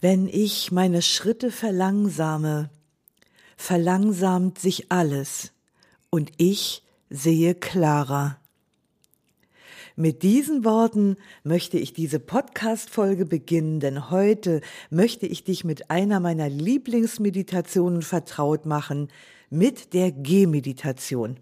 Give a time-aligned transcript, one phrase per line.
[0.00, 2.68] Wenn ich meine Schritte verlangsame,
[3.56, 5.52] verlangsamt sich alles
[6.10, 8.38] und ich sehe klarer.
[9.98, 14.60] Mit diesen Worten möchte ich diese Podcast-Folge beginnen, denn heute
[14.90, 19.08] möchte ich dich mit einer meiner Lieblingsmeditationen vertraut machen,
[19.48, 21.40] mit der Gehmeditation.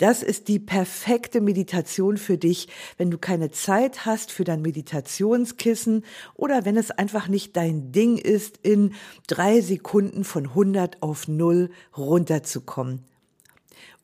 [0.00, 6.06] Das ist die perfekte Meditation für dich, wenn du keine Zeit hast für dein Meditationskissen
[6.34, 8.94] oder wenn es einfach nicht dein Ding ist, in
[9.26, 13.04] drei Sekunden von 100 auf 0 runterzukommen.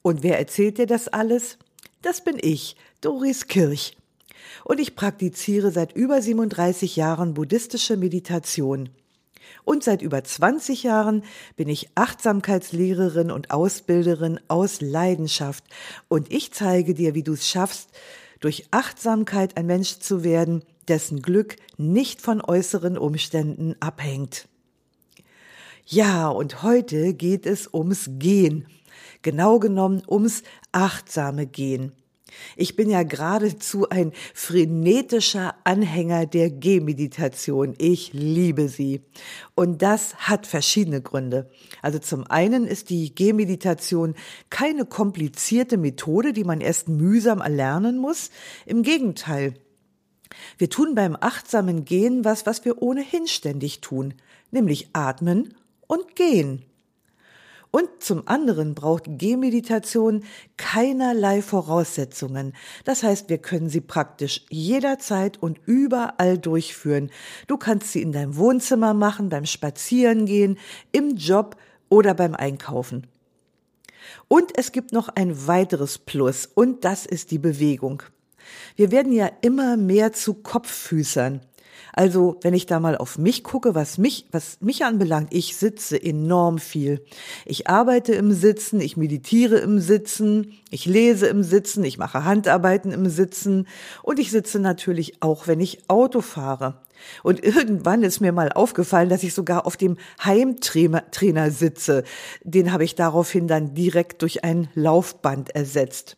[0.03, 1.57] Und wer erzählt dir das alles?
[2.03, 3.97] Das bin ich, Doris Kirch.
[4.65, 8.91] Und ich praktiziere seit über 37 Jahren buddhistische Meditation.
[9.65, 11.25] Und seit über 20 Jahren
[11.57, 15.65] bin ich Achtsamkeitslehrerin und Ausbilderin aus Leidenschaft.
[16.09, 17.91] Und ich zeige dir, wie du es schaffst,
[18.41, 24.49] durch Achtsamkeit ein Mensch zu werden, dessen Glück nicht von äußeren Umständen abhängt.
[25.85, 28.67] Ja, und heute geht es ums Gehen
[29.27, 31.91] genau genommen ums achtsame Gehen.
[32.57, 37.75] Ich bin ja geradezu ein frenetischer Anhänger der Gehmeditation.
[37.79, 39.03] Ich liebe sie.
[39.55, 41.51] Und das hat verschiedene Gründe.
[41.83, 44.15] Also zum einen ist die Gehmeditation
[44.51, 48.31] keine komplizierte Methode, die man erst mühsam erlernen muss.
[48.65, 49.55] Im Gegenteil.
[50.59, 54.15] Wir tun beim achtsamen Gehen was, was wir ohnehin ständig tun,
[54.51, 55.55] nämlich atmen
[55.87, 56.65] und gehen.
[57.77, 60.25] Und zum anderen braucht Gehmeditation
[60.57, 62.55] keinerlei Voraussetzungen.
[62.87, 67.11] Das heißt, wir können sie praktisch jederzeit und überall durchführen.
[67.49, 70.57] Du kannst sie in deinem Wohnzimmer machen, beim Spazierengehen,
[70.91, 71.57] im Job
[71.91, 73.09] oder beim Einkaufen.
[74.27, 78.03] Und es gibt noch ein weiteres Plus, und das ist die Bewegung.
[78.77, 81.43] Wir werden ja immer mehr zu Kopffüßern.
[81.93, 86.01] Also, wenn ich da mal auf mich gucke, was mich, was mich anbelangt, ich sitze
[86.03, 87.05] enorm viel.
[87.45, 92.93] Ich arbeite im Sitzen, ich meditiere im Sitzen, ich lese im Sitzen, ich mache Handarbeiten
[92.93, 93.67] im Sitzen
[94.03, 96.81] und ich sitze natürlich auch, wenn ich Auto fahre.
[97.23, 102.05] Und irgendwann ist mir mal aufgefallen, dass ich sogar auf dem Heimtrainer sitze.
[102.43, 106.17] Den habe ich daraufhin dann direkt durch ein Laufband ersetzt.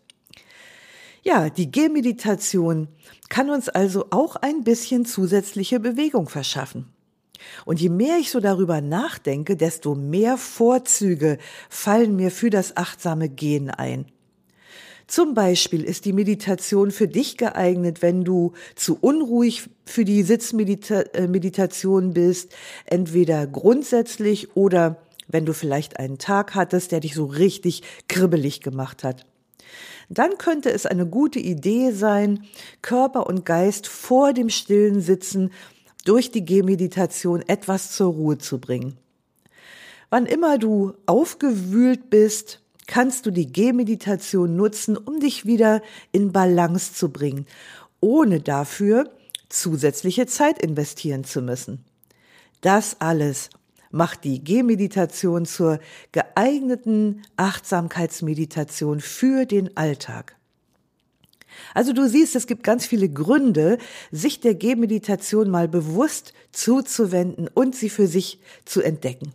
[1.29, 2.89] Ja, die Gehmeditation
[3.29, 6.87] kann uns also auch ein bisschen zusätzliche Bewegung verschaffen.
[7.67, 11.37] Und je mehr ich so darüber nachdenke, desto mehr Vorzüge
[11.69, 14.07] fallen mir für das achtsame Gehen ein.
[15.07, 22.15] Zum Beispiel ist die Meditation für dich geeignet, wenn du zu unruhig für die Sitzmeditation
[22.15, 22.55] bist,
[22.87, 29.05] entweder grundsätzlich oder wenn du vielleicht einen Tag hattest, der dich so richtig kribbelig gemacht
[29.05, 29.27] hat
[30.09, 32.45] dann könnte es eine gute Idee sein,
[32.83, 35.53] Körper und Geist vor dem stillen Sitzen
[36.05, 38.97] durch die Gehmeditation etwas zur Ruhe zu bringen.
[40.11, 45.83] Wann immer du aufgewühlt bist, kannst du die Gehmeditation nutzen, um dich wieder
[46.13, 47.47] in Balance zu bringen,
[48.01, 49.11] ohne dafür
[49.51, 51.85] zusätzliche Zeit investieren zu müssen.
[52.63, 53.51] Das alles
[53.91, 55.81] macht die Gehmeditation zur
[56.13, 60.37] geeigneten Achtsamkeitsmeditation für den Alltag.
[61.75, 63.79] Also du siehst, es gibt ganz viele Gründe,
[64.11, 69.33] sich der Gehmeditation mal bewusst zuzuwenden und sie für sich zu entdecken.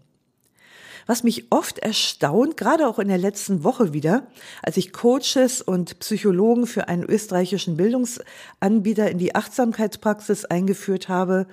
[1.05, 4.27] Was mich oft erstaunt, gerade auch in der letzten Woche wieder,
[4.61, 11.47] als ich Coaches und Psychologen für einen österreichischen Bildungsanbieter in die Achtsamkeitspraxis eingeführt habe,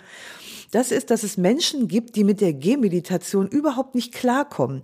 [0.70, 4.82] das ist, dass es Menschen gibt, die mit der Gehmeditation überhaupt nicht klarkommen.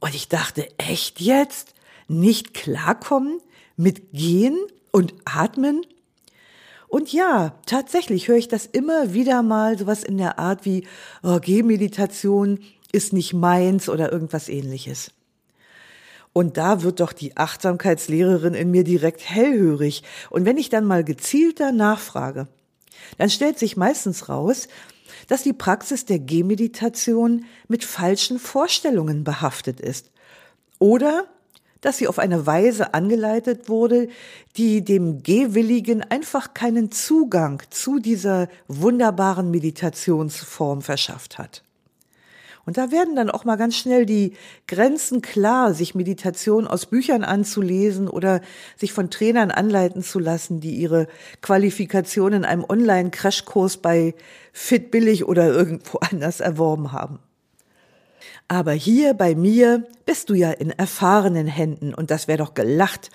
[0.00, 1.74] Und ich dachte, echt jetzt?
[2.08, 3.40] Nicht klarkommen
[3.76, 4.58] mit Gehen
[4.90, 5.82] und Atmen?
[6.88, 10.86] Und ja, tatsächlich höre ich das immer wieder mal, sowas in der Art wie,
[11.22, 12.58] oh, Gehmeditation
[12.92, 15.10] ist nicht meins oder irgendwas ähnliches.
[16.34, 20.02] Und da wird doch die Achtsamkeitslehrerin in mir direkt hellhörig.
[20.30, 22.48] Und wenn ich dann mal gezielter nachfrage,
[23.18, 24.68] dann stellt sich meistens raus,
[25.28, 30.10] dass die Praxis der Gehmeditation mit falschen Vorstellungen behaftet ist.
[30.78, 31.26] Oder
[31.80, 34.08] dass sie auf eine Weise angeleitet wurde,
[34.56, 41.62] die dem Gehwilligen einfach keinen Zugang zu dieser wunderbaren Meditationsform verschafft hat.
[42.64, 44.34] Und da werden dann auch mal ganz schnell die
[44.68, 48.40] Grenzen klar, sich Meditation aus Büchern anzulesen oder
[48.76, 51.08] sich von Trainern anleiten zu lassen, die ihre
[51.40, 54.14] Qualifikation in einem Online-Crashkurs bei
[54.52, 57.18] Fit Billig oder irgendwo anders erworben haben.
[58.46, 63.10] Aber hier bei mir bist du ja in erfahrenen Händen und das wäre doch gelacht,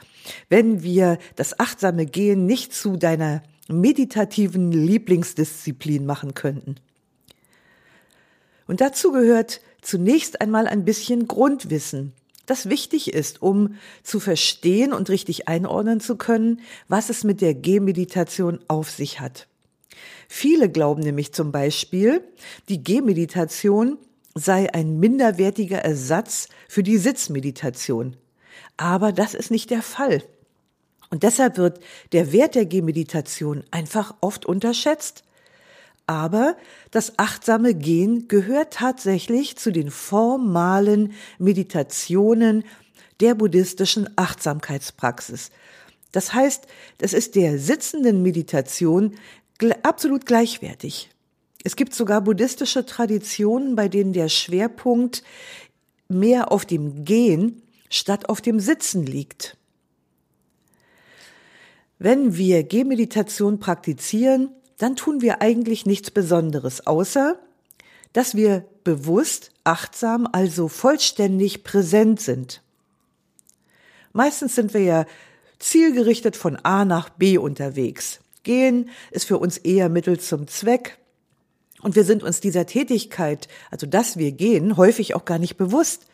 [0.49, 6.75] wenn wir das achtsame Gehen nicht zu deiner meditativen Lieblingsdisziplin machen könnten.
[8.67, 12.13] Und dazu gehört zunächst einmal ein bisschen Grundwissen,
[12.45, 17.53] das wichtig ist, um zu verstehen und richtig einordnen zu können, was es mit der
[17.53, 19.47] Gehmeditation auf sich hat.
[20.27, 22.21] Viele glauben nämlich zum Beispiel,
[22.69, 23.97] die Gehmeditation
[24.35, 28.17] sei ein minderwertiger Ersatz für die Sitzmeditation.
[28.75, 30.23] Aber das ist nicht der Fall.
[31.09, 31.79] Und deshalb wird
[32.11, 35.23] der Wert der Gehmeditation einfach oft unterschätzt.
[36.07, 36.55] Aber
[36.89, 42.63] das achtsame Gehen gehört tatsächlich zu den formalen Meditationen
[43.19, 45.51] der buddhistischen Achtsamkeitspraxis.
[46.13, 46.65] Das heißt,
[46.99, 49.15] das ist der sitzenden Meditation
[49.83, 51.09] absolut gleichwertig.
[51.63, 55.23] Es gibt sogar buddhistische Traditionen, bei denen der Schwerpunkt
[56.07, 59.57] mehr auf dem Gehen statt auf dem Sitzen liegt.
[61.99, 67.39] Wenn wir Gehmeditation praktizieren, dann tun wir eigentlich nichts Besonderes, außer
[68.13, 72.61] dass wir bewusst, achtsam, also vollständig präsent sind.
[74.13, 75.05] Meistens sind wir ja
[75.59, 78.19] zielgerichtet von A nach B unterwegs.
[78.43, 80.97] Gehen ist für uns eher Mittel zum Zweck.
[81.81, 86.05] Und wir sind uns dieser Tätigkeit, also dass wir gehen, häufig auch gar nicht bewusst.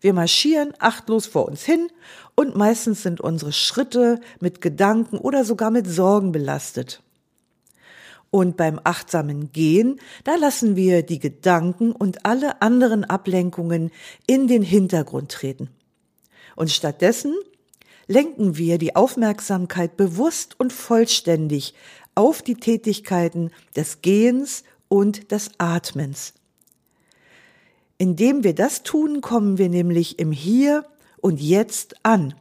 [0.00, 1.88] Wir marschieren achtlos vor uns hin
[2.34, 7.03] und meistens sind unsere Schritte mit Gedanken oder sogar mit Sorgen belastet.
[8.34, 13.92] Und beim achtsamen Gehen, da lassen wir die Gedanken und alle anderen Ablenkungen
[14.26, 15.68] in den Hintergrund treten.
[16.56, 17.32] Und stattdessen
[18.08, 21.74] lenken wir die Aufmerksamkeit bewusst und vollständig
[22.16, 26.34] auf die Tätigkeiten des Gehens und des Atmens.
[27.98, 30.84] Indem wir das tun, kommen wir nämlich im Hier
[31.20, 32.34] und Jetzt an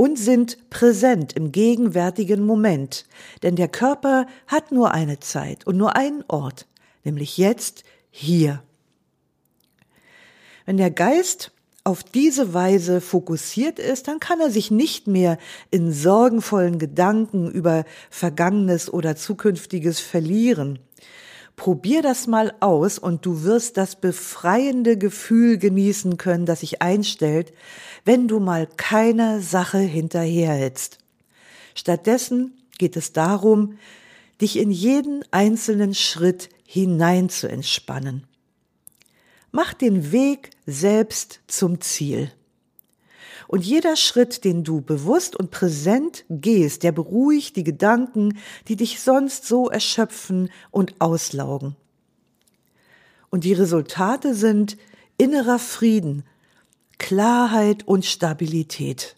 [0.00, 3.04] und sind präsent im gegenwärtigen Moment,
[3.42, 6.66] denn der Körper hat nur eine Zeit und nur einen Ort,
[7.04, 8.62] nämlich jetzt hier.
[10.64, 11.52] Wenn der Geist
[11.84, 15.36] auf diese Weise fokussiert ist, dann kann er sich nicht mehr
[15.70, 20.78] in sorgenvollen Gedanken über Vergangenes oder Zukünftiges verlieren.
[21.60, 27.52] Probier das mal aus und du wirst das befreiende Gefühl genießen können, das sich einstellt,
[28.06, 30.96] wenn du mal keiner Sache hinterherhetzt.
[31.74, 33.76] Stattdessen geht es darum,
[34.40, 38.24] dich in jeden einzelnen Schritt hinein zu entspannen.
[39.52, 42.32] Mach den Weg selbst zum Ziel.
[43.50, 48.38] Und jeder Schritt, den du bewusst und präsent gehst, der beruhigt die Gedanken,
[48.68, 51.74] die dich sonst so erschöpfen und auslaugen.
[53.28, 54.76] Und die Resultate sind
[55.18, 56.22] innerer Frieden,
[56.98, 59.16] Klarheit und Stabilität.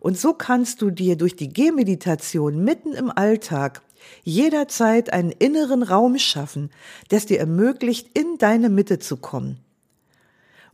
[0.00, 3.80] Und so kannst du dir durch die Gehmeditation mitten im Alltag
[4.22, 6.68] jederzeit einen inneren Raum schaffen,
[7.10, 9.64] der es dir ermöglicht, in deine Mitte zu kommen.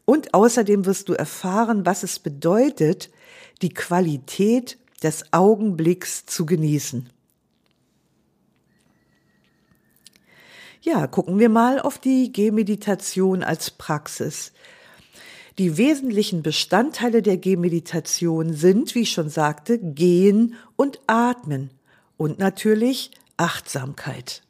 [0.07, 3.11] Und außerdem wirst du erfahren, was es bedeutet,
[3.61, 7.11] die Qualität des Augenblicks zu genießen.
[10.81, 14.53] Ja, gucken wir mal auf die Gehmeditation als Praxis.
[15.59, 21.71] Die wesentlichen Bestandteile der Gehmeditation sind, wie ich schon sagte, Gehen und Atmen
[22.17, 24.43] und natürlich Achtsamkeit.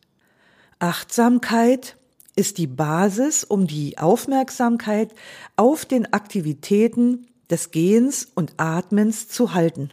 [0.79, 1.97] Achtsamkeit
[2.37, 5.13] ist die Basis, um die Aufmerksamkeit
[5.57, 9.91] auf den Aktivitäten des Gehens und Atmens zu halten.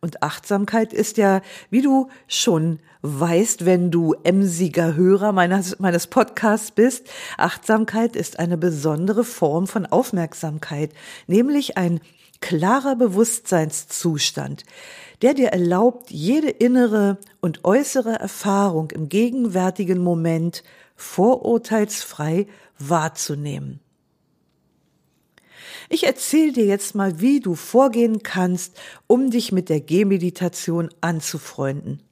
[0.00, 6.70] Und Achtsamkeit ist ja, wie du schon weißt, wenn du emsiger Hörer meines, meines Podcasts
[6.70, 7.06] bist,
[7.38, 10.92] Achtsamkeit ist eine besondere Form von Aufmerksamkeit,
[11.26, 12.00] nämlich ein
[12.42, 14.64] klarer Bewusstseinszustand,
[15.22, 20.62] der dir erlaubt, jede innere und äußere Erfahrung im gegenwärtigen Moment
[21.04, 22.46] vorurteilsfrei
[22.78, 23.80] wahrzunehmen.
[25.88, 32.02] Ich erzähle dir jetzt mal, wie du vorgehen kannst, um dich mit der Gehmeditation anzufreunden.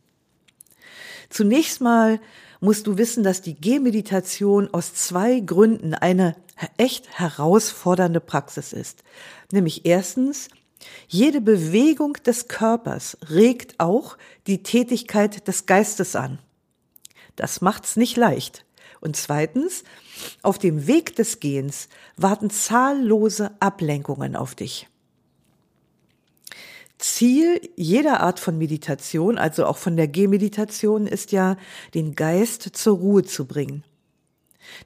[1.31, 2.21] Zunächst mal
[2.61, 6.37] musst du wissen, dass die Gehmeditation aus zwei Gründen eine
[6.77, 9.03] echt herausfordernde Praxis ist.
[9.51, 10.49] Nämlich erstens,
[11.09, 16.39] jede Bewegung des Körpers regt auch die Tätigkeit des Geistes an.
[17.37, 18.65] Das macht's nicht leicht.
[19.03, 19.83] Und zweitens,
[20.43, 24.89] auf dem Weg des Gehens warten zahllose Ablenkungen auf dich.
[26.99, 31.57] Ziel jeder Art von Meditation, also auch von der Gehmeditation, ist ja,
[31.95, 33.83] den Geist zur Ruhe zu bringen.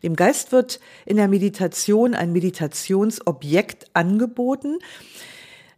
[0.02, 4.78] Dem Geist wird in der Meditation ein Meditationsobjekt angeboten,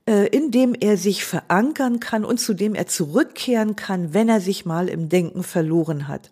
[0.06, 4.40] äh, in dem er sich verankern kann und zu dem er zurückkehren kann, wenn er
[4.40, 6.30] sich mal im Denken verloren hat.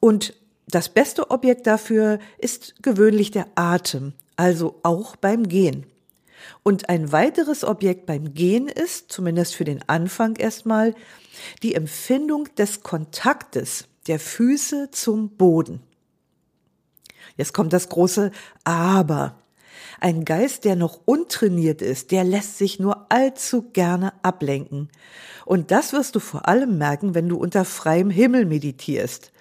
[0.00, 0.34] Und
[0.74, 5.86] das beste Objekt dafür ist gewöhnlich der Atem, also auch beim Gehen.
[6.62, 10.94] Und ein weiteres Objekt beim Gehen ist, zumindest für den Anfang erstmal,
[11.62, 15.80] die Empfindung des Kontaktes der Füße zum Boden.
[17.36, 18.30] Jetzt kommt das große
[18.64, 19.36] Aber.
[20.00, 24.88] Ein Geist, der noch untrainiert ist, der lässt sich nur allzu gerne ablenken.
[25.44, 29.32] Und das wirst du vor allem merken, wenn du unter freiem Himmel meditierst.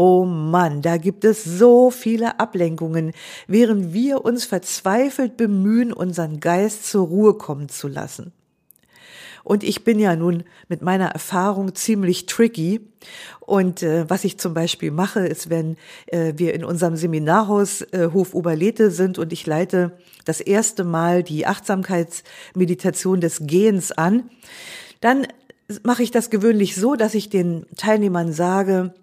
[0.00, 3.10] Oh Mann, da gibt es so viele Ablenkungen,
[3.48, 8.30] während wir uns verzweifelt bemühen, unseren Geist zur Ruhe kommen zu lassen.
[9.42, 12.80] Und ich bin ja nun mit meiner Erfahrung ziemlich tricky.
[13.40, 15.76] Und äh, was ich zum Beispiel mache, ist, wenn
[16.06, 21.24] äh, wir in unserem Seminarhaus äh, Hof Oberlete sind und ich leite das erste Mal
[21.24, 24.30] die Achtsamkeitsmeditation des Gehens an,
[25.00, 25.26] dann
[25.82, 28.94] mache ich das gewöhnlich so, dass ich den Teilnehmern sage,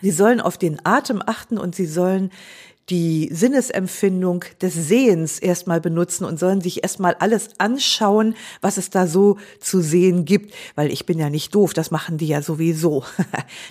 [0.00, 2.30] Sie sollen auf den Atem achten und sie sollen
[2.90, 9.06] die Sinnesempfindung des Sehens erstmal benutzen und sollen sich erstmal alles anschauen, was es da
[9.06, 13.04] so zu sehen gibt, weil ich bin ja nicht doof, das machen die ja sowieso.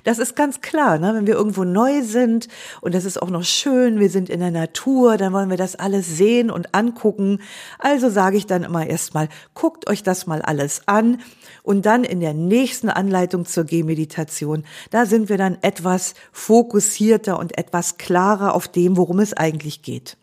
[0.04, 1.14] Das ist ganz klar, ne?
[1.14, 2.48] wenn wir irgendwo neu sind
[2.82, 5.76] und das ist auch noch schön, wir sind in der Natur, dann wollen wir das
[5.76, 7.42] alles sehen und angucken.
[7.80, 11.20] Also sage ich dann immer erstmal, guckt euch das mal alles an
[11.64, 17.58] und dann in der nächsten Anleitung zur Gehmeditation, da sind wir dann etwas fokussierter und
[17.58, 20.18] etwas klarer auf dem, worum es eigentlich geht.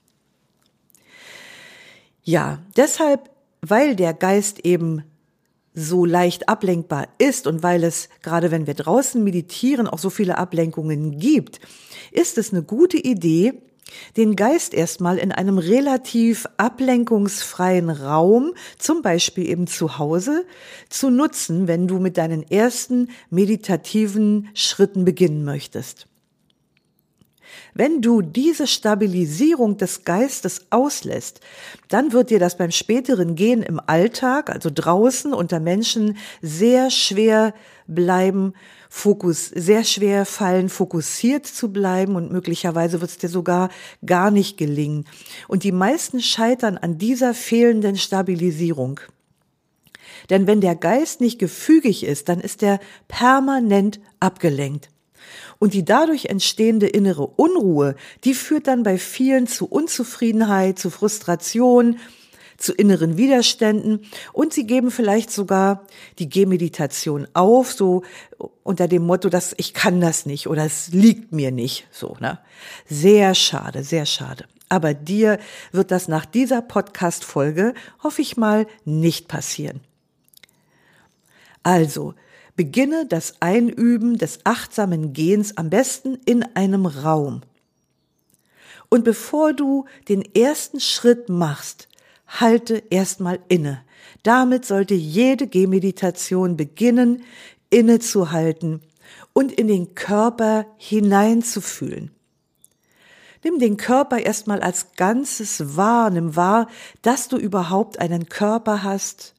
[2.23, 5.05] Ja, deshalb, weil der Geist eben
[5.75, 10.39] so leicht ablenkbar ist und weil es, gerade wenn wir draußen meditieren, auch so viele
[10.39, 11.61] Ablenkungen gibt,
[12.13, 13.55] ist es eine gute Idee,
[14.17, 20.47] den Geist erstmal in einem relativ ablenkungsfreien Raum, zum Beispiel eben zu Hause,
[20.89, 26.07] zu nutzen, wenn du mit deinen ersten meditativen Schritten beginnen möchtest.
[27.75, 31.41] Wenn du diese Stabilisierung des Geistes auslässt,
[31.89, 37.55] dann wird dir das beim späteren Gehen im Alltag, also draußen unter Menschen, sehr schwer
[37.87, 38.55] bleiben,
[38.89, 43.71] Fokus sehr schwer fallen, fokussiert zu bleiben und möglicherweise wird es dir sogar
[44.07, 45.05] gar nicht gelingen.
[45.49, 49.01] Und die meisten scheitern an dieser fehlenden Stabilisierung.
[50.31, 54.91] Denn wenn der Geist nicht gefügig ist, dann ist er permanent abgelenkt.
[55.59, 61.99] Und die dadurch entstehende innere Unruhe, die führt dann bei vielen zu Unzufriedenheit, zu Frustration,
[62.57, 65.87] zu inneren Widerständen und sie geben vielleicht sogar
[66.19, 68.03] die Gehmeditation auf, so
[68.63, 72.39] unter dem Motto, dass ich kann das nicht oder es liegt mir nicht, so, ne?
[72.87, 74.45] Sehr schade, sehr schade.
[74.69, 75.39] Aber dir
[75.73, 79.81] wird das nach dieser Podcast-Folge, hoffe ich mal, nicht passieren.
[81.63, 82.15] Also,
[82.57, 87.43] beginne das Einüben des achtsamen Gehens am besten in einem Raum.
[88.89, 91.89] Und bevor du den ersten Schritt machst,
[92.27, 93.83] halte erstmal inne.
[94.23, 97.25] Damit sollte jede Gehmeditation beginnen,
[97.71, 98.81] innezuhalten
[99.33, 102.11] und in den Körper hineinzufühlen.
[103.43, 106.69] Nimm den Körper erstmal als Ganzes wahr, nimm wahr,
[107.03, 109.34] dass du überhaupt einen Körper hast,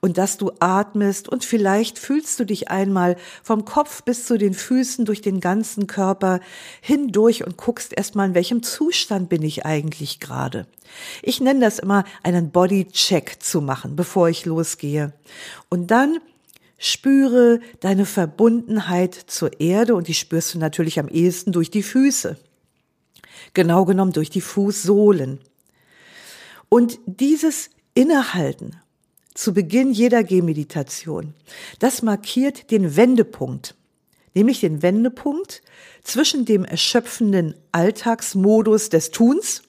[0.00, 4.54] und dass du atmest und vielleicht fühlst du dich einmal vom Kopf bis zu den
[4.54, 6.40] Füßen durch den ganzen Körper
[6.80, 10.66] hindurch und guckst erstmal, in welchem Zustand bin ich eigentlich gerade.
[11.22, 15.12] Ich nenne das immer einen Body-Check zu machen, bevor ich losgehe.
[15.68, 16.18] Und dann
[16.78, 22.36] spüre deine Verbundenheit zur Erde und die spürst du natürlich am ehesten durch die Füße.
[23.54, 25.40] Genau genommen durch die Fußsohlen.
[26.68, 28.76] Und dieses Innehalten
[29.36, 31.34] zu Beginn jeder Gehmeditation.
[31.78, 33.74] Das markiert den Wendepunkt,
[34.34, 35.62] nämlich den Wendepunkt
[36.02, 39.62] zwischen dem erschöpfenden Alltagsmodus des Tuns,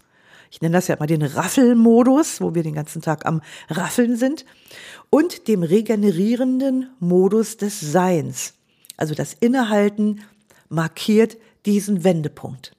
[0.50, 4.46] ich nenne das ja mal den Raffelmodus, wo wir den ganzen Tag am Raffeln sind,
[5.10, 8.54] und dem regenerierenden Modus des Seins.
[8.96, 10.22] Also das Innehalten
[10.70, 12.72] markiert diesen Wendepunkt.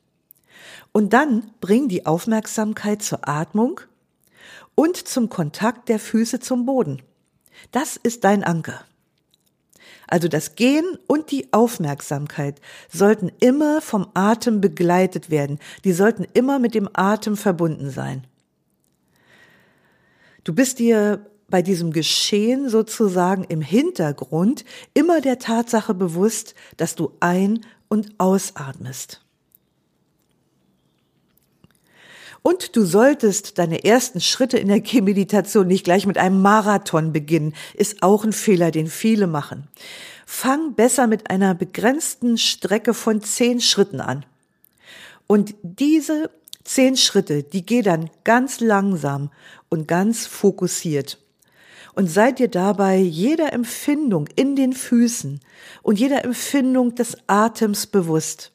[0.92, 3.80] Und dann bring die Aufmerksamkeit zur Atmung
[4.78, 7.02] und zum Kontakt der Füße zum Boden.
[7.72, 8.84] Das ist dein Anker.
[10.06, 15.58] Also das Gehen und die Aufmerksamkeit sollten immer vom Atem begleitet werden.
[15.82, 18.24] Die sollten immer mit dem Atem verbunden sein.
[20.44, 27.16] Du bist dir bei diesem Geschehen sozusagen im Hintergrund immer der Tatsache bewusst, dass du
[27.18, 29.27] ein- und ausatmest.
[32.48, 37.54] Und du solltest deine ersten Schritte in der Gehmeditation nicht gleich mit einem Marathon beginnen.
[37.74, 39.68] Ist auch ein Fehler, den viele machen.
[40.24, 44.24] Fang besser mit einer begrenzten Strecke von zehn Schritten an.
[45.26, 46.30] Und diese
[46.64, 49.30] zehn Schritte, die geh dann ganz langsam
[49.68, 51.18] und ganz fokussiert.
[51.96, 55.40] Und seid dir dabei jeder Empfindung in den Füßen
[55.82, 58.52] und jeder Empfindung des Atems bewusst.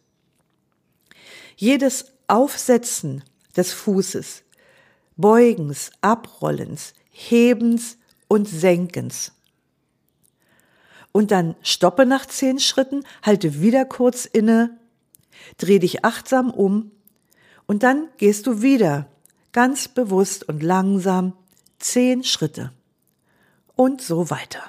[1.58, 3.24] Jedes Aufsetzen
[3.56, 4.44] des Fußes,
[5.16, 9.32] Beugens, Abrollens, Hebens und Senkens.
[11.12, 14.80] Und dann stoppe nach zehn Schritten, halte wieder kurz inne,
[15.58, 16.92] dreh dich achtsam um
[17.68, 19.08] und dann gehst du wieder
[19.52, 21.34] ganz bewusst und langsam
[21.80, 22.72] zehn Schritte.
[23.76, 24.62] Und so weiter.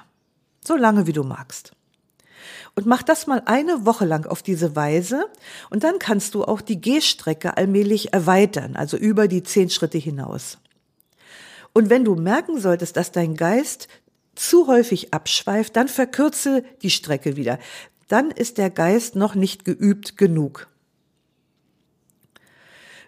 [0.65, 1.73] So lange wie du magst.
[2.77, 5.27] Und mach das mal eine Woche lang auf diese Weise
[5.71, 10.59] und dann kannst du auch die Gehstrecke allmählich erweitern, also über die zehn Schritte hinaus.
[11.73, 13.89] Und wenn du merken solltest, dass dein Geist
[14.35, 17.59] zu häufig abschweift, dann verkürze die Strecke wieder.
[18.09, 20.69] Dann ist der Geist noch nicht geübt genug.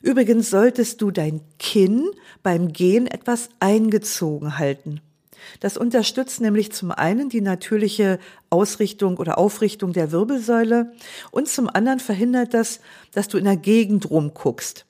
[0.02, 2.08] Übrigens solltest du dein Kinn
[2.42, 5.00] beim Gehen etwas eingezogen halten.
[5.60, 8.18] Das unterstützt nämlich zum einen die natürliche
[8.50, 10.92] Ausrichtung oder Aufrichtung der Wirbelsäule
[11.30, 12.80] und zum anderen verhindert das,
[13.12, 14.86] dass du in der Gegend rumguckst.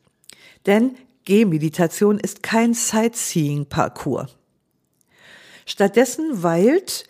[0.66, 4.36] Denn Gehmeditation ist kein Sightseeing-Parcours.
[5.66, 7.04] Stattdessen weilt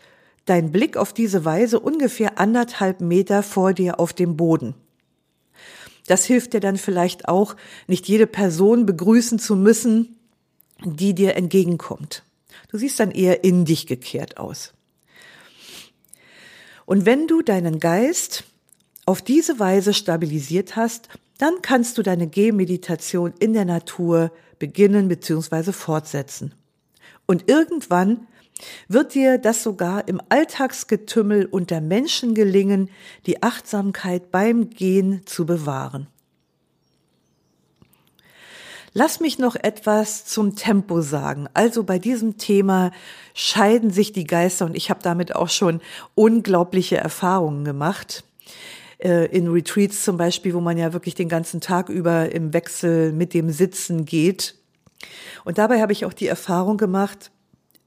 [0.47, 4.75] dein Blick auf diese Weise ungefähr anderthalb Meter vor dir auf dem Boden.
[6.07, 10.17] Das hilft dir dann vielleicht auch, nicht jede Person begrüßen zu müssen,
[10.85, 12.23] die dir entgegenkommt.
[12.77, 14.75] Du siehst dann eher in dich gekehrt aus.
[16.85, 18.45] Und wenn du deinen Geist
[19.07, 21.09] auf diese Weise stabilisiert hast,
[21.39, 25.73] dann kannst du deine Gehmeditation in der Natur beginnen bzw.
[25.73, 26.53] fortsetzen.
[27.25, 28.27] Und irgendwann
[28.89, 32.91] wird dir das sogar im Alltagsgetümmel unter Menschen gelingen,
[33.25, 36.09] die Achtsamkeit beim Gehen zu bewahren.
[38.99, 41.51] Lass mich noch etwas zum Tempo sagen.
[41.53, 42.93] Also bei diesem Thema
[43.35, 45.83] scheiden sich die Geister und ich habe damit auch schon
[46.15, 48.25] unglaubliche Erfahrungen gemacht.
[48.97, 53.13] Äh, in Retreats zum Beispiel, wo man ja wirklich den ganzen Tag über im Wechsel
[53.13, 54.55] mit dem Sitzen geht.
[55.45, 57.31] Und dabei habe ich auch die Erfahrung gemacht,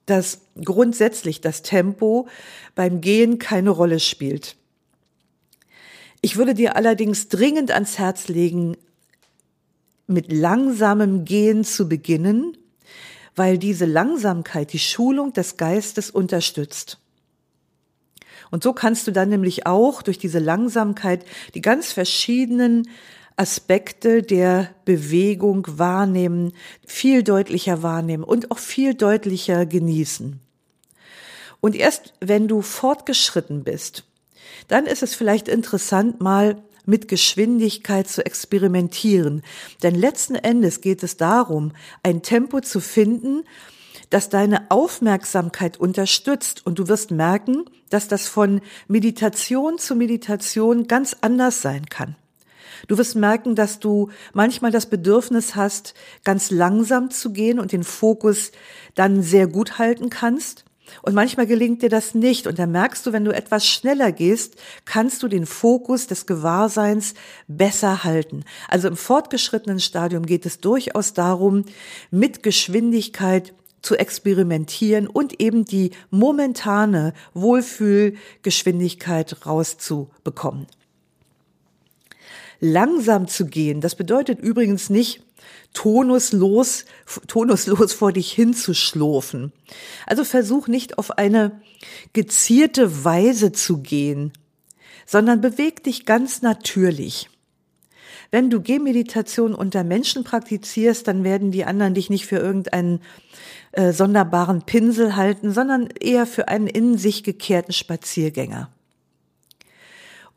[0.06, 2.28] dass grundsätzlich das Tempo
[2.76, 4.58] beim Gehen keine Rolle spielt.
[6.22, 8.78] Ich würde dir allerdings dringend ans Herz legen,
[10.10, 12.58] mit langsamem Gehen zu beginnen,
[13.36, 17.00] weil diese Langsamkeit die Schulung des Geistes unterstützt.
[18.52, 22.90] Und so kannst du dann nämlich auch durch diese Langsamkeit die ganz verschiedenen
[23.38, 26.52] Aspekte der Bewegung wahrnehmen,
[26.86, 30.40] viel deutlicher wahrnehmen und auch viel deutlicher genießen.
[31.62, 34.04] Und erst wenn du fortgeschritten bist,
[34.68, 39.44] dann ist es vielleicht interessant, mal mit Geschwindigkeit zu experimentieren.
[39.84, 43.44] Denn letzten Endes geht es darum, ein Tempo zu finden,
[44.10, 46.66] das deine Aufmerksamkeit unterstützt.
[46.66, 52.16] Und du wirst merken, dass das von Meditation zu Meditation ganz anders sein kann.
[52.88, 57.84] Du wirst merken, dass du manchmal das Bedürfnis hast, ganz langsam zu gehen und den
[57.84, 58.52] Fokus
[58.96, 60.66] dann sehr gut halten kannst.
[61.02, 62.48] Und manchmal gelingt dir das nicht.
[62.48, 67.14] Und dann merkst du, wenn du etwas schneller gehst, kannst du den Fokus des Gewahrseins
[67.48, 68.44] besser halten.
[68.68, 71.66] Also im fortgeschrittenen Stadium geht es durchaus darum,
[72.12, 80.68] mit Geschwindigkeit zu experimentieren und eben die momentane Wohlfühlgeschwindigkeit rauszubekommen.
[82.60, 85.24] Langsam zu gehen, das bedeutet übrigens nicht,
[85.74, 86.86] tonuslos,
[87.28, 89.52] tonuslos vor dich hinzuschlurfen.
[90.06, 91.62] Also versuch nicht auf eine
[92.14, 94.34] gezierte Weise zu gehen,
[95.06, 97.30] sondern beweg dich ganz natürlich.
[98.32, 103.02] Wenn du Gehmeditation unter Menschen praktizierst, dann werden die anderen dich nicht für irgendeinen
[103.72, 108.70] äh, sonderbaren Pinsel halten, sondern eher für einen in sich gekehrten Spaziergänger.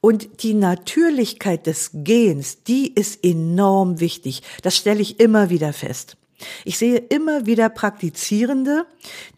[0.03, 4.43] Und die Natürlichkeit des Gehens, die ist enorm wichtig.
[4.63, 6.17] Das stelle ich immer wieder fest.
[6.65, 8.85] Ich sehe immer wieder Praktizierende,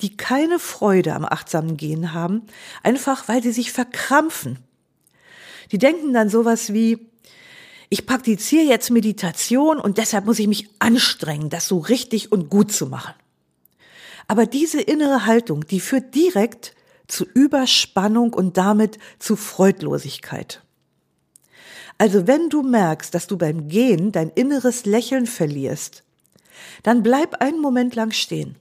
[0.00, 2.44] die keine Freude am achtsamen Gehen haben,
[2.83, 4.59] einfach weil sie sich verkrampfen.
[5.70, 7.11] Die denken dann sowas wie,
[7.90, 12.72] ich praktiziere jetzt Meditation und deshalb muss ich mich anstrengen, das so richtig und gut
[12.72, 13.12] zu machen.
[14.29, 16.74] Aber diese innere Haltung, die führt direkt
[17.06, 20.62] zu Überspannung und damit zu Freudlosigkeit.
[21.98, 26.02] Also wenn du merkst, dass du beim Gehen dein inneres Lächeln verlierst,
[26.82, 28.56] dann bleib einen Moment lang stehen.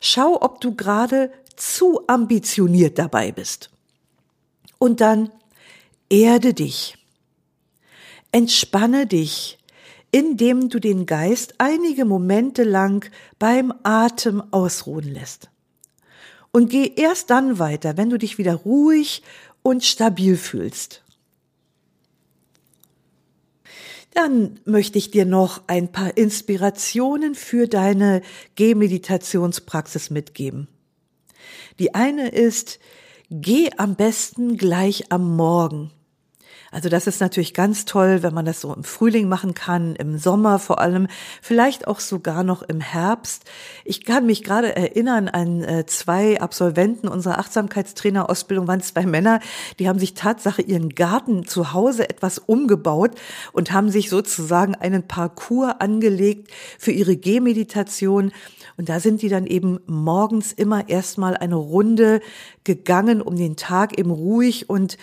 [0.00, 3.70] Schau, ob du gerade zu ambitioniert dabei bist.
[4.78, 5.30] Und dann
[6.08, 6.96] erde dich.
[8.32, 9.58] Entspanne dich,
[10.10, 15.50] indem du den Geist einige Momente lang beim Atem ausruhen lässt.
[16.52, 19.22] Und geh erst dann weiter, wenn du dich wieder ruhig
[19.62, 21.02] und stabil fühlst.
[24.12, 28.22] Dann möchte ich dir noch ein paar Inspirationen für deine
[28.56, 30.66] Gehmeditationspraxis mitgeben.
[31.78, 32.80] Die eine ist,
[33.30, 35.92] geh am besten gleich am Morgen.
[36.70, 40.18] Also das ist natürlich ganz toll, wenn man das so im Frühling machen kann, im
[40.18, 41.08] Sommer vor allem,
[41.42, 43.42] vielleicht auch sogar noch im Herbst.
[43.84, 49.40] Ich kann mich gerade erinnern an äh, zwei Absolventen unserer Achtsamkeitstrainerausbildung, waren zwei Männer,
[49.80, 53.12] die haben sich Tatsache ihren Garten zu Hause etwas umgebaut
[53.52, 58.32] und haben sich sozusagen einen Parcours angelegt für ihre Gehmeditation.
[58.76, 62.20] Und da sind die dann eben morgens immer erstmal eine Runde
[62.62, 64.96] gegangen, um den Tag eben ruhig und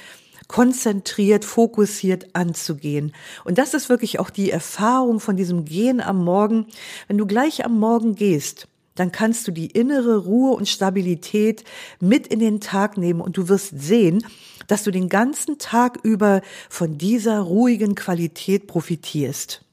[0.48, 3.14] konzentriert, fokussiert anzugehen.
[3.44, 6.68] Und das ist wirklich auch die Erfahrung von diesem Gehen am Morgen.
[7.08, 11.64] Wenn du gleich am Morgen gehst, dann kannst du die innere Ruhe und Stabilität
[12.00, 14.26] mit in den Tag nehmen und du wirst sehen,
[14.68, 19.64] dass du den ganzen Tag über von dieser ruhigen Qualität profitierst.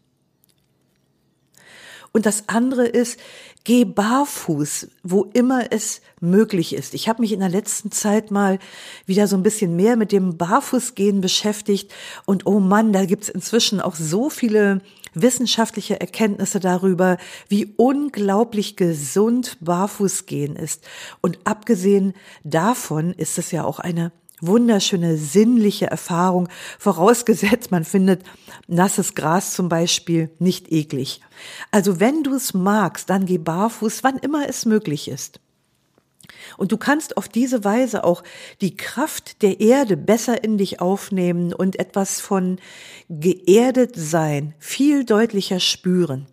[2.12, 3.18] Und das andere ist,
[3.64, 6.94] geh barfuß, wo immer es möglich ist.
[6.94, 8.58] Ich habe mich in der letzten Zeit mal
[9.06, 11.92] wieder so ein bisschen mehr mit dem Barfußgehen beschäftigt.
[12.26, 14.82] Und oh Mann, da gibt's inzwischen auch so viele
[15.14, 17.16] wissenschaftliche Erkenntnisse darüber,
[17.48, 20.84] wie unglaublich gesund Barfußgehen ist.
[21.22, 24.12] Und abgesehen davon ist es ja auch eine
[24.46, 28.22] wunderschöne sinnliche Erfahrung, vorausgesetzt man findet
[28.66, 31.20] nasses Gras zum Beispiel nicht eklig.
[31.70, 35.40] Also wenn du es magst, dann geh barfuß, wann immer es möglich ist.
[36.56, 38.22] Und du kannst auf diese Weise auch
[38.60, 42.58] die Kraft der Erde besser in dich aufnehmen und etwas von
[43.08, 46.26] geerdet sein viel deutlicher spüren.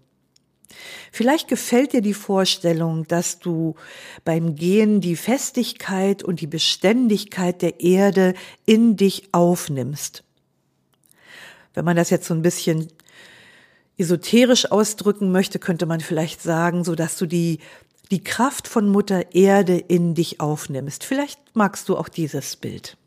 [1.12, 3.76] Vielleicht gefällt dir die Vorstellung, dass du
[4.24, 8.34] beim Gehen die Festigkeit und die Beständigkeit der Erde
[8.66, 10.24] in dich aufnimmst.
[11.74, 12.88] Wenn man das jetzt so ein bisschen
[13.98, 17.60] esoterisch ausdrücken möchte, könnte man vielleicht sagen, so dass du die
[18.12, 21.06] die Kraft von Mutter Erde in dich aufnimmst.
[21.06, 22.98] Vielleicht magst du auch dieses Bild.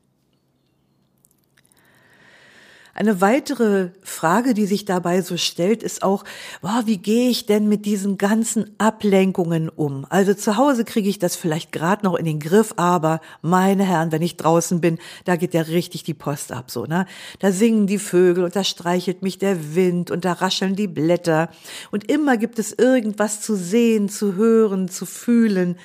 [2.97, 6.23] Eine weitere Frage, die sich dabei so stellt, ist auch,
[6.63, 10.07] wow, wie gehe ich denn mit diesen ganzen Ablenkungen um?
[10.11, 14.13] Also zu Hause kriege ich das vielleicht gerade noch in den Griff, aber meine Herren,
[14.13, 17.07] wenn ich draußen bin, da geht ja richtig die Post ab, so, ne?
[17.41, 21.49] Da singen die Vögel und da streichelt mich der Wind und da rascheln die Blätter
[21.91, 25.77] und immer gibt es irgendwas zu sehen, zu hören, zu fühlen.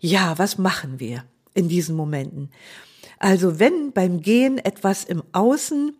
[0.00, 1.22] Ja, was machen wir
[1.54, 2.50] in diesen Momenten?
[3.20, 5.94] Also wenn beim Gehen etwas im Außen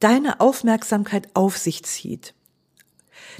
[0.00, 2.34] deine Aufmerksamkeit auf sich zieht,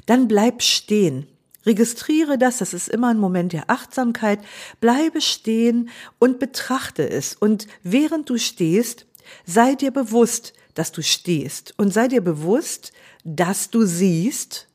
[0.05, 1.27] dann bleib stehen.
[1.65, 4.39] Registriere das, das ist immer ein Moment der Achtsamkeit.
[4.79, 7.35] Bleibe stehen und betrachte es.
[7.35, 9.05] Und während du stehst,
[9.45, 11.73] sei dir bewusst, dass du stehst.
[11.77, 12.93] Und sei dir bewusst,
[13.23, 14.67] dass du siehst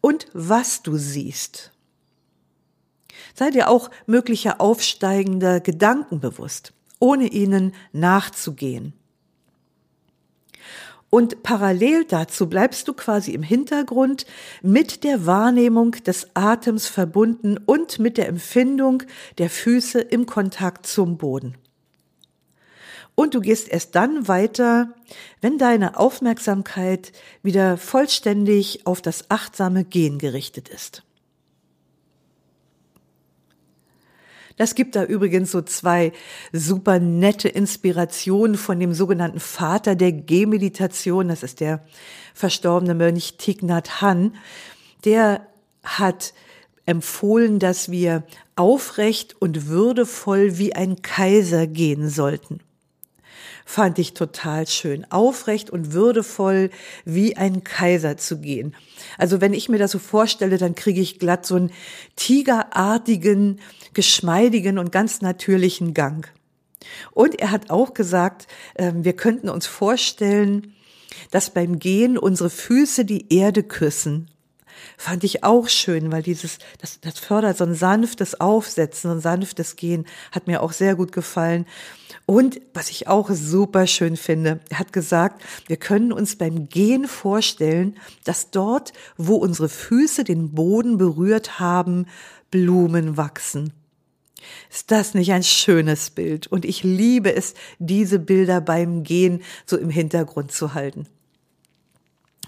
[0.00, 1.72] und was du siehst.
[3.34, 8.94] Sei dir auch möglicher aufsteigender Gedanken bewusst, ohne ihnen nachzugehen.
[11.10, 14.26] Und parallel dazu bleibst du quasi im Hintergrund
[14.62, 19.02] mit der Wahrnehmung des Atems verbunden und mit der Empfindung
[19.38, 21.56] der Füße im Kontakt zum Boden.
[23.14, 24.94] Und du gehst erst dann weiter,
[25.40, 31.02] wenn deine Aufmerksamkeit wieder vollständig auf das achtsame Gehen gerichtet ist.
[34.58, 36.12] Das gibt da übrigens so zwei
[36.52, 41.28] super nette Inspirationen von dem sogenannten Vater der Gehmeditation.
[41.28, 41.84] Das ist der
[42.34, 44.34] verstorbene Mönch Thich Nhat Hanh.
[45.04, 45.46] Der
[45.84, 46.34] hat
[46.86, 48.24] empfohlen, dass wir
[48.56, 52.60] aufrecht und würdevoll wie ein Kaiser gehen sollten.
[53.68, 55.04] fand ich total schön.
[55.12, 56.70] Aufrecht und würdevoll
[57.04, 58.74] wie ein Kaiser zu gehen.
[59.18, 61.70] Also wenn ich mir das so vorstelle, dann kriege ich glatt so einen
[62.16, 63.60] tigerartigen,
[63.94, 66.30] geschmeidigen und ganz natürlichen Gang.
[67.12, 68.46] Und er hat auch gesagt,
[68.76, 70.74] ähm, wir könnten uns vorstellen,
[71.30, 74.30] dass beim Gehen unsere Füße die Erde küssen
[74.96, 79.76] fand ich auch schön, weil dieses, das, das fördert so ein sanftes Aufsetzen, und sanftes
[79.76, 81.66] Gehen, hat mir auch sehr gut gefallen.
[82.26, 87.08] Und was ich auch super schön finde, er hat gesagt, wir können uns beim Gehen
[87.08, 92.06] vorstellen, dass dort, wo unsere Füße den Boden berührt haben,
[92.50, 93.72] Blumen wachsen.
[94.70, 96.46] Ist das nicht ein schönes Bild?
[96.46, 101.06] Und ich liebe es, diese Bilder beim Gehen so im Hintergrund zu halten.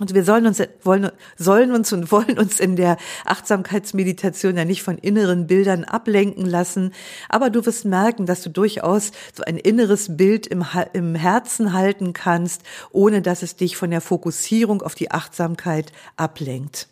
[0.01, 4.83] Und wir sollen uns, wollen, sollen uns und wollen uns in der Achtsamkeitsmeditation ja nicht
[4.83, 6.93] von inneren Bildern ablenken lassen.
[7.29, 12.15] Aber du wirst merken, dass du durchaus so ein inneres Bild im, im Herzen halten
[12.15, 16.89] kannst, ohne dass es dich von der Fokussierung auf die Achtsamkeit ablenkt.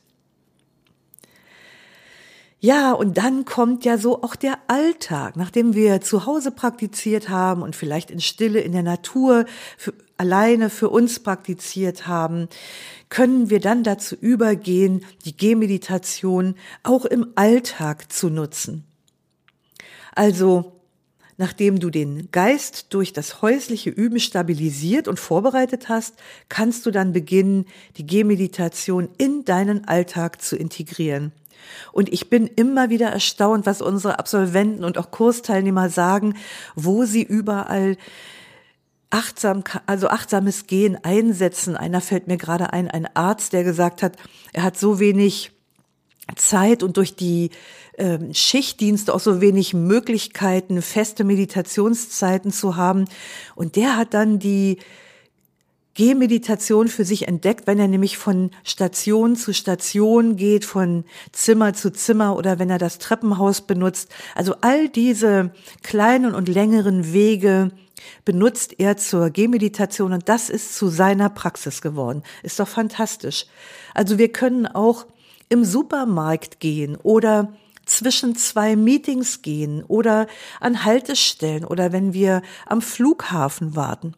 [2.61, 7.63] Ja, und dann kommt ja so auch der Alltag, nachdem wir zu Hause praktiziert haben
[7.63, 12.49] und vielleicht in Stille in der Natur für, alleine für uns praktiziert haben,
[13.09, 18.85] können wir dann dazu übergehen, die Gehmeditation auch im Alltag zu nutzen.
[20.15, 20.73] Also,
[21.37, 26.17] nachdem du den Geist durch das häusliche Üben stabilisiert und vorbereitet hast,
[26.49, 27.67] kannst du dann beginnen,
[27.97, 31.33] die Gehmeditation in deinen Alltag zu integrieren.
[31.93, 36.35] Und ich bin immer wieder erstaunt, was unsere Absolventen und auch Kursteilnehmer sagen,
[36.75, 37.97] wo sie überall
[39.11, 41.77] achtsam, also achtsames Gehen einsetzen.
[41.77, 44.17] Einer fällt mir gerade ein, ein Arzt, der gesagt hat,
[44.53, 45.53] er hat so wenig
[46.37, 47.51] Zeit und durch die
[47.97, 53.07] ähm, Schichtdienste auch so wenig Möglichkeiten, feste Meditationszeiten zu haben.
[53.55, 54.79] Und der hat dann die
[55.95, 61.91] Gehmeditation für sich entdeckt, wenn er nämlich von Station zu Station geht, von Zimmer zu
[61.91, 64.09] Zimmer oder wenn er das Treppenhaus benutzt.
[64.37, 65.51] Also all diese
[65.83, 67.73] kleinen und längeren Wege
[68.25, 72.23] benutzt er zur Gehmeditation und das ist zu seiner Praxis geworden.
[72.43, 73.47] Ist doch fantastisch.
[73.95, 75.07] Also wir können auch
[75.49, 77.53] im Supermarkt gehen oder
[77.87, 80.27] zwischen zwei Meetings gehen oder
[80.61, 84.15] an Haltestellen oder wenn wir am Flughafen warten.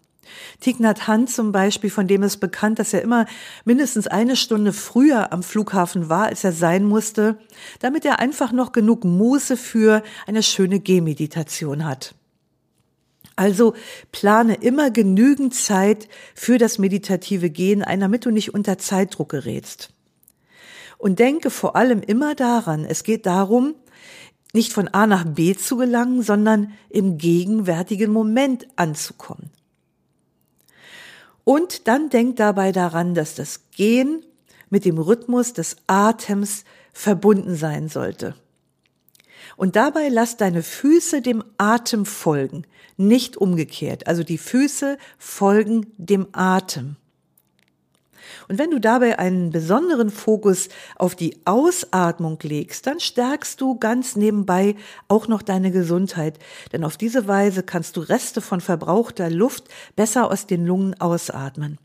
[0.60, 3.26] Thich Nhat Hanh zum Beispiel, von dem ist bekannt, dass er immer
[3.64, 7.38] mindestens eine Stunde früher am Flughafen war, als er sein musste,
[7.80, 12.14] damit er einfach noch genug Muße für eine schöne Gehmeditation hat.
[13.40, 13.72] Also
[14.12, 19.94] plane immer genügend Zeit für das meditative Gehen ein, damit du nicht unter Zeitdruck gerätst.
[20.98, 23.76] Und denke vor allem immer daran, es geht darum,
[24.52, 29.48] nicht von A nach B zu gelangen, sondern im gegenwärtigen Moment anzukommen.
[31.42, 34.22] Und dann denk dabei daran, dass das Gehen
[34.68, 38.34] mit dem Rhythmus des Atems verbunden sein sollte.
[39.60, 42.64] Und dabei lass deine Füße dem Atem folgen,
[42.96, 44.06] nicht umgekehrt.
[44.06, 46.96] Also die Füße folgen dem Atem.
[48.48, 54.16] Und wenn du dabei einen besonderen Fokus auf die Ausatmung legst, dann stärkst du ganz
[54.16, 54.76] nebenbei
[55.08, 56.38] auch noch deine Gesundheit.
[56.72, 61.76] Denn auf diese Weise kannst du Reste von verbrauchter Luft besser aus den Lungen ausatmen.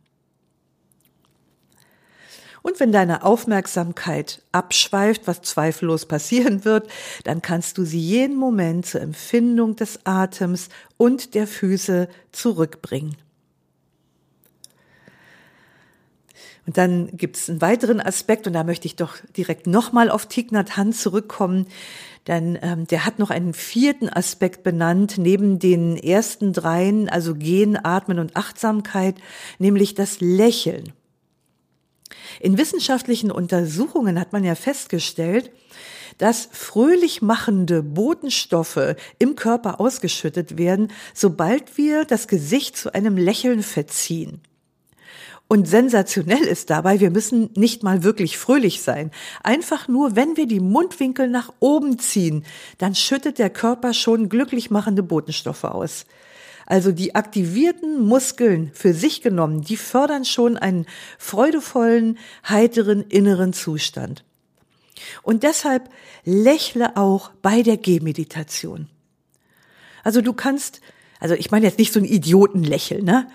[2.66, 6.90] Und wenn deine Aufmerksamkeit abschweift, was zweifellos passieren wird,
[7.24, 13.18] dann kannst du sie jeden Moment zur Empfindung des Atems und der Füße zurückbringen.
[16.66, 20.26] Und dann gibt es einen weiteren Aspekt, und da möchte ich doch direkt nochmal auf
[20.26, 21.68] Thich Nhat zurückkommen,
[22.26, 27.78] denn ähm, der hat noch einen vierten Aspekt benannt, neben den ersten dreien, also Gehen,
[27.86, 29.18] Atmen und Achtsamkeit,
[29.60, 30.94] nämlich das Lächeln.
[32.40, 35.52] In wissenschaftlichen Untersuchungen hat man ja festgestellt,
[36.18, 43.64] dass fröhlich machende Botenstoffe im Körper ausgeschüttet werden, sobald wir das Gesicht zu einem Lächeln
[43.64, 44.42] verziehen.
[45.48, 49.12] Und sensationell ist dabei, wir müssen nicht mal wirklich fröhlich sein.
[49.44, 52.44] Einfach nur, wenn wir die Mundwinkel nach oben ziehen,
[52.80, 56.06] dann schüttet der Körper schon glücklich machende Botenstoffe aus.
[56.66, 60.86] Also die aktivierten Muskeln für sich genommen, die fördern schon einen
[61.18, 64.24] freudevollen, heiteren inneren Zustand.
[65.22, 65.90] Und deshalb
[66.24, 68.88] lächle auch bei der Gehmeditation.
[70.04, 70.82] Also du kannst,
[71.20, 73.28] also ich meine jetzt nicht so ein Idiotenlächeln, ne?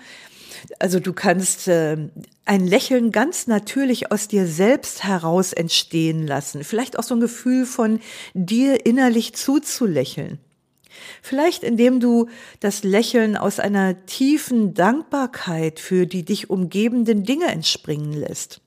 [0.79, 1.97] Also du kannst äh,
[2.45, 6.63] ein Lächeln ganz natürlich aus dir selbst heraus entstehen lassen.
[6.63, 7.99] Vielleicht auch so ein Gefühl von
[8.33, 10.39] dir innerlich zuzulächeln.
[11.21, 12.27] Vielleicht indem du
[12.59, 18.61] das Lächeln aus einer tiefen Dankbarkeit für die dich umgebenden Dinge entspringen lässt.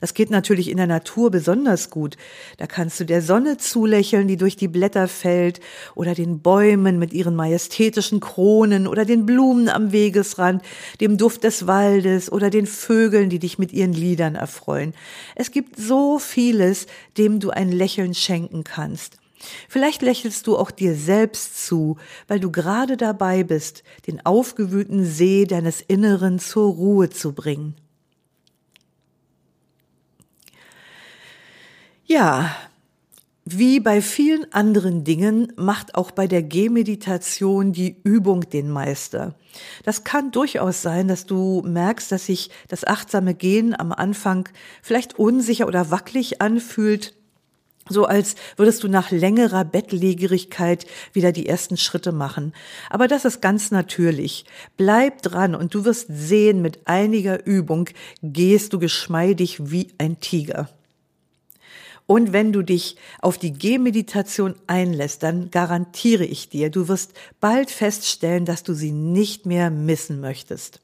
[0.00, 2.16] Das geht natürlich in der Natur besonders gut.
[2.58, 5.60] Da kannst du der Sonne zulächeln, die durch die Blätter fällt,
[5.94, 10.62] oder den Bäumen mit ihren majestätischen Kronen, oder den Blumen am Wegesrand,
[11.00, 14.94] dem Duft des Waldes, oder den Vögeln, die dich mit ihren Liedern erfreuen.
[15.34, 19.18] Es gibt so vieles, dem du ein Lächeln schenken kannst.
[19.68, 21.96] Vielleicht lächelst du auch dir selbst zu,
[22.28, 27.74] weil du gerade dabei bist, den aufgewühlten See deines Inneren zur Ruhe zu bringen.
[32.06, 32.54] Ja,
[33.46, 39.34] wie bei vielen anderen Dingen macht auch bei der Gehmeditation die Übung den Meister.
[39.84, 44.48] Das kann durchaus sein, dass du merkst, dass sich das achtsame Gehen am Anfang
[44.80, 47.14] vielleicht unsicher oder wackelig anfühlt,
[47.88, 52.54] so als würdest du nach längerer Bettlägerigkeit wieder die ersten Schritte machen.
[52.90, 54.44] Aber das ist ganz natürlich.
[54.76, 57.88] Bleib dran und du wirst sehen, mit einiger Übung
[58.22, 60.70] gehst du geschmeidig wie ein Tiger.
[62.06, 67.70] Und wenn du dich auf die Gehmeditation einlässt, dann garantiere ich dir, du wirst bald
[67.70, 70.80] feststellen, dass du sie nicht mehr missen möchtest.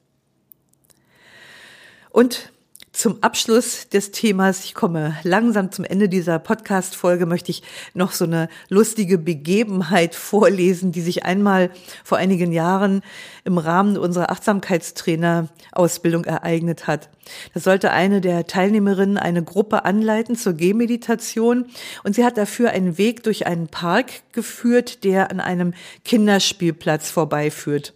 [2.09, 2.51] Und
[2.93, 8.25] zum Abschluss des Themas, ich komme langsam zum Ende dieser Podcast-Folge, möchte ich noch so
[8.25, 11.71] eine lustige Begebenheit vorlesen, die sich einmal
[12.03, 13.01] vor einigen Jahren
[13.45, 17.09] im Rahmen unserer Achtsamkeitstrainer-Ausbildung ereignet hat.
[17.53, 21.67] Da sollte eine der Teilnehmerinnen eine Gruppe anleiten zur Gehmeditation
[22.03, 25.73] und sie hat dafür einen Weg durch einen Park geführt, der an einem
[26.03, 27.93] Kinderspielplatz vorbeiführt.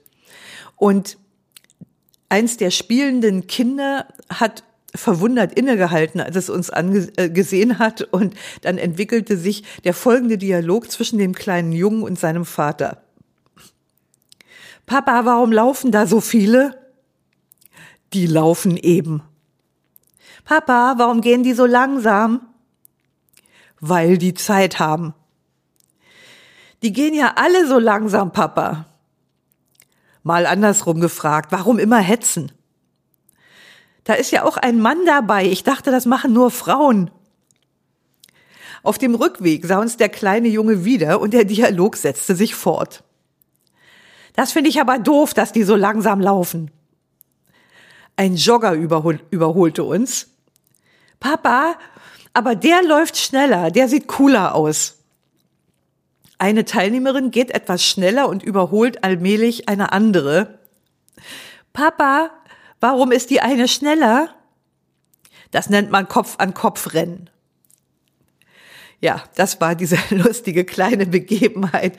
[0.78, 1.18] Und
[2.30, 4.64] eins der spielenden Kinder hat
[4.96, 10.92] verwundert innegehalten, als es uns angesehen äh, hat und dann entwickelte sich der folgende Dialog
[10.92, 13.02] zwischen dem kleinen Jungen und seinem Vater.
[14.86, 16.80] Papa, warum laufen da so viele?
[18.14, 19.24] Die laufen eben.
[20.44, 22.42] Papa, warum gehen die so langsam?
[23.80, 25.14] Weil die Zeit haben.
[26.84, 28.86] Die gehen ja alle so langsam, Papa.
[30.22, 32.52] Mal andersrum gefragt, warum immer hetzen?
[34.06, 35.46] Da ist ja auch ein Mann dabei.
[35.46, 37.12] Ich dachte, das machen nur Frauen.
[38.84, 43.04] Auf dem Rückweg sah uns der kleine Junge wieder und der Dialog setzte sich fort.
[44.36, 46.70] Das finde ich aber doof, dass die so langsam laufen.
[48.16, 50.28] Ein Jogger überhol überholte uns.
[51.20, 51.76] Papa,
[52.34, 55.00] aber der läuft schneller, der sieht cooler aus.
[56.38, 60.60] Eine Teilnehmerin geht etwas schneller und überholt allmählich eine andere.
[61.74, 62.30] Papa,
[62.88, 64.30] Warum ist die eine schneller?
[65.50, 67.32] Das nennt man Kopf an Kopf rennen.
[69.02, 71.98] Ja, das war diese lustige kleine Begebenheit.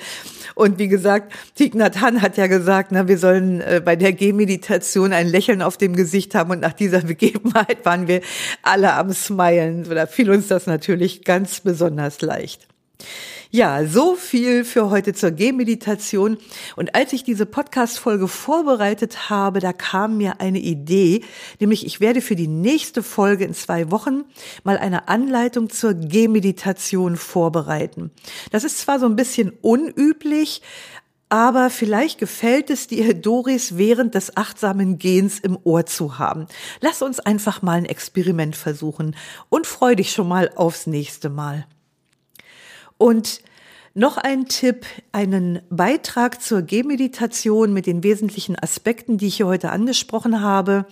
[0.55, 5.13] Und wie gesagt, Thich Hanh hat ja gesagt, na, wir sollen äh, bei der Gehmeditation
[5.13, 6.53] ein Lächeln auf dem Gesicht haben.
[6.53, 8.21] Und nach dieser Begebenheit waren wir
[8.63, 9.89] alle am Smilen.
[9.91, 12.69] Da fiel uns das natürlich ganz besonders leicht.
[13.51, 16.37] Ja, so viel für heute zur Gehmeditation.
[16.75, 21.23] Und als ich diese Podcast-Folge vorbereitet habe, da kam mir eine Idee,
[21.61, 24.25] nämlich ich werde für die nächste Folge in zwei Wochen
[24.65, 28.11] mal eine Anleitung zur Gehmeditation vorbereiten.
[28.51, 30.61] Das ist zwar so ein bisschen unüblich,
[31.29, 36.47] aber vielleicht gefällt es dir, Doris während des achtsamen Gehens im Ohr zu haben.
[36.81, 39.15] Lass uns einfach mal ein Experiment versuchen
[39.49, 41.67] und freu dich schon mal aufs nächste Mal.
[42.99, 43.41] Und
[43.99, 49.71] noch ein Tipp, einen Beitrag zur Gehmeditation mit den wesentlichen Aspekten, die ich hier heute
[49.71, 50.85] angesprochen habe.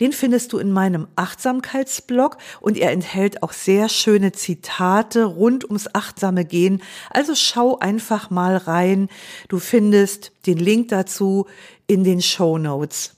[0.00, 5.88] Den findest du in meinem Achtsamkeitsblog und er enthält auch sehr schöne Zitate rund ums
[5.92, 6.82] achtsame Gehen.
[7.10, 9.10] Also schau einfach mal rein.
[9.48, 11.46] Du findest den Link dazu
[11.86, 13.17] in den Show Notes.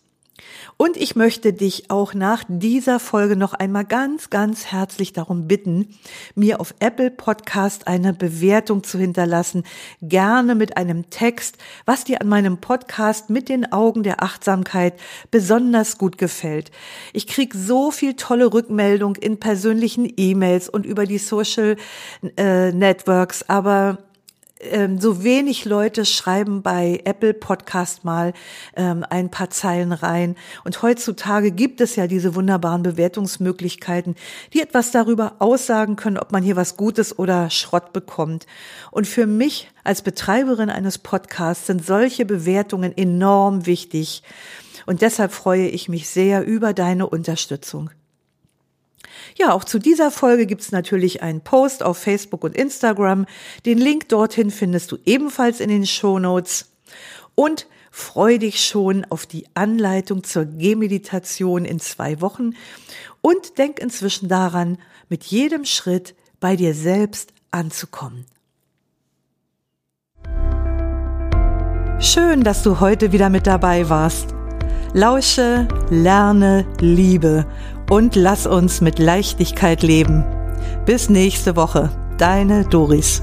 [0.76, 5.88] Und ich möchte dich auch nach dieser Folge noch einmal ganz, ganz herzlich darum bitten,
[6.34, 9.64] mir auf Apple Podcast eine Bewertung zu hinterlassen,
[10.02, 14.94] gerne mit einem Text, was dir an meinem Podcast mit den Augen der Achtsamkeit
[15.30, 16.70] besonders gut gefällt.
[17.12, 21.76] Ich krieg so viel tolle Rückmeldung in persönlichen E-Mails und über die Social
[22.36, 23.98] äh, Networks, aber
[24.60, 28.32] ähm, so wenig Leute schreiben bei Apple Podcast mal
[28.76, 30.36] ähm, ein paar Zeilen rein.
[30.64, 34.16] Und heutzutage gibt es ja diese wunderbaren Bewertungsmöglichkeiten,
[34.52, 38.46] die etwas darüber aussagen können, ob man hier was Gutes oder Schrott bekommt.
[38.90, 44.22] Und für mich als Betreiberin eines Podcasts sind solche Bewertungen enorm wichtig.
[44.86, 47.90] Und deshalb freue ich mich sehr über deine Unterstützung.
[49.36, 53.26] Ja, auch zu dieser Folge gibt's natürlich einen Post auf Facebook und Instagram.
[53.66, 56.72] Den Link dorthin findest du ebenfalls in den Show Notes.
[57.34, 62.52] Und freu dich schon auf die Anleitung zur Gehmeditation in zwei Wochen
[63.20, 68.24] und denk inzwischen daran, mit jedem Schritt bei dir selbst anzukommen.
[71.98, 74.34] Schön, dass du heute wieder mit dabei warst.
[74.94, 77.46] Lausche, lerne, liebe
[77.90, 80.24] und lass uns mit Leichtigkeit leben.
[80.86, 83.22] Bis nächste Woche, deine Doris.